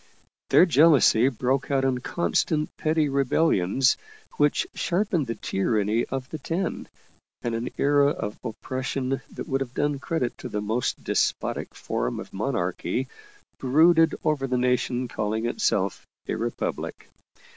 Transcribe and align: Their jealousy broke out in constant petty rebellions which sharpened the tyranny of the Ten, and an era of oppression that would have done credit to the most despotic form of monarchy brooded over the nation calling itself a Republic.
Their 0.49 0.65
jealousy 0.65 1.29
broke 1.29 1.69
out 1.69 1.85
in 1.85 1.99
constant 1.99 2.75
petty 2.75 3.07
rebellions 3.07 3.97
which 4.37 4.65
sharpened 4.73 5.27
the 5.27 5.35
tyranny 5.35 6.05
of 6.05 6.27
the 6.31 6.39
Ten, 6.39 6.87
and 7.43 7.53
an 7.53 7.69
era 7.77 8.07
of 8.09 8.39
oppression 8.43 9.21
that 9.29 9.47
would 9.47 9.61
have 9.61 9.75
done 9.75 9.99
credit 9.99 10.35
to 10.39 10.49
the 10.49 10.59
most 10.59 11.03
despotic 11.03 11.75
form 11.75 12.19
of 12.19 12.33
monarchy 12.33 13.09
brooded 13.59 14.15
over 14.23 14.47
the 14.47 14.57
nation 14.57 15.07
calling 15.07 15.45
itself 15.45 16.07
a 16.27 16.33
Republic. 16.33 17.07